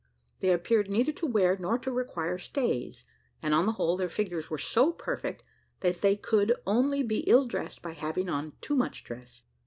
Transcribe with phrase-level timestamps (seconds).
[0.39, 3.05] They appeared neither to wear nor to require stays,
[3.39, 5.43] and on the whole, their figures were so perfect,
[5.81, 9.43] that they could only be ill dressed by having on too much dress.